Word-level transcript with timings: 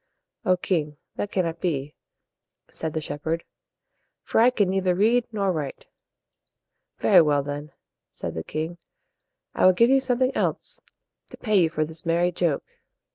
"O 0.45 0.57
king! 0.57 0.97
that 1.17 1.31
cannot 1.31 1.59
be," 1.59 1.93
said 2.71 2.93
the 2.93 3.01
shepherd; 3.01 3.43
"for 4.23 4.41
I 4.41 4.49
can 4.49 4.67
neither 4.71 4.95
read 4.95 5.27
nor 5.31 5.51
write." 5.51 5.85
"Very 6.97 7.21
well, 7.21 7.43
then," 7.43 7.71
said 8.11 8.33
the 8.33 8.43
king, 8.43 8.79
"I 9.53 9.63
will 9.67 9.73
give 9.73 9.91
you 9.91 9.99
something 9.99 10.35
else 10.35 10.81
to 11.29 11.37
pay 11.37 11.59
you 11.61 11.69
for 11.69 11.85
this 11.85 12.03
merry 12.03 12.31
joke. 12.31 12.65